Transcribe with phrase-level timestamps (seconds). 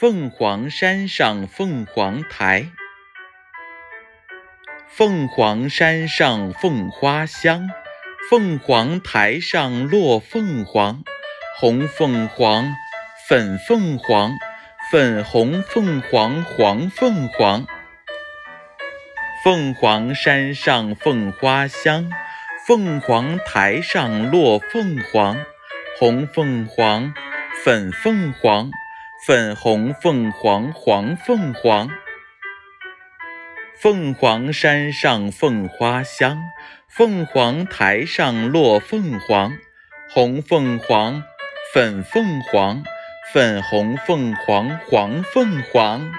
[0.00, 2.70] 凤凰山上凤凰台，
[4.86, 7.68] 凤凰山上凤花香，
[8.30, 11.02] 凤凰台上落凤凰，
[11.58, 12.72] 红凤凰，
[13.28, 14.30] 粉凤凰，
[14.92, 17.66] 粉红凤凰，黄凤凰。
[19.42, 22.08] 凤凰山上凤花香，
[22.68, 25.44] 凤凰台上落凤凰，
[25.98, 27.12] 红凤凰，
[27.64, 28.70] 粉凤凰。
[29.26, 31.90] 粉红凤凰，黄凤凰，
[33.82, 36.38] 凤凰山上凤花香，
[36.88, 39.58] 凤凰台上落凤凰，
[40.08, 41.24] 红凤凰，
[41.74, 42.84] 粉凤凰，
[43.32, 46.12] 粉红凤凰，黄凤凰。